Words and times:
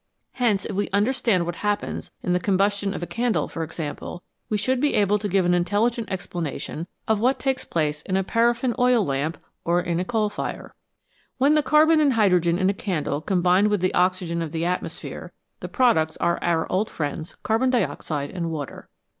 Hence, 0.31 0.65
if 0.65 0.75
we 0.75 0.89
understand 0.89 1.45
what 1.45 1.57
happens 1.57 2.09
in 2.23 2.33
the 2.33 2.39
combustion 2.39 2.95
of 2.95 3.03
a 3.03 3.05
candle, 3.05 3.47
for 3.47 3.61
example, 3.61 4.23
we 4.49 4.57
should 4.57 4.81
be 4.81 4.95
able 4.95 5.19
to 5.19 5.29
give 5.29 5.45
an 5.45 5.51
intelli 5.53 5.93
gent 5.93 6.09
explanation 6.09 6.87
of 7.07 7.19
what 7.19 7.37
takes 7.37 7.65
place 7.65 8.01
in 8.01 8.17
a 8.17 8.23
paraffin 8.23 8.73
oil 8.79 9.05
lamp 9.05 9.37
or 9.63 9.79
in 9.79 9.99
a 9.99 10.03
coal 10.03 10.31
fire. 10.31 10.73
When 11.37 11.53
the 11.53 11.61
carbon 11.61 11.99
and 11.99 12.13
hydrogen 12.13 12.57
in 12.57 12.67
a 12.67 12.73
candle 12.73 13.21
combine 13.21 13.69
with 13.69 13.79
the 13.81 13.93
oxygen 13.93 14.41
of 14.41 14.53
the 14.53 14.65
atmosphere, 14.65 15.33
the 15.59 15.69
products 15.69 16.17
are 16.17 16.39
our 16.41 16.65
old 16.71 16.89
friends 16.89 17.35
carbon 17.43 17.69
dioxide 17.69 18.31
and 18.31 18.49
water. 18.49 18.89